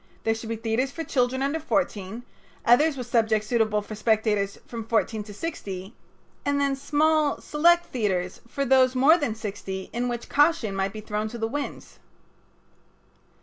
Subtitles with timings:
[0.23, 2.23] There should be theaters for children under fourteen,
[2.65, 5.93] others with subjects suitable for spectators from fourteen to sixty,
[6.43, 11.01] and then small select theaters for those more than sixty in which caution might be
[11.01, 11.99] thrown to the winds.